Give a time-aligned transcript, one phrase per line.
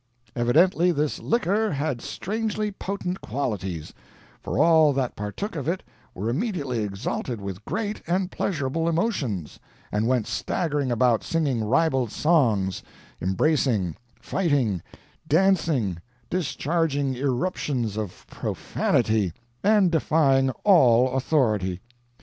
[0.35, 3.93] Evidently this liquor had strangely potent qualities;
[4.41, 5.83] for all that partook of it
[6.15, 9.59] were immediately exalted with great and pleasurable emotions,
[9.91, 12.81] and went staggering about singing ribald songs,
[13.21, 14.81] embracing, fighting,
[15.27, 15.99] dancing,
[16.31, 19.31] discharging irruptions of profanity,
[19.63, 21.79] and defying all authority.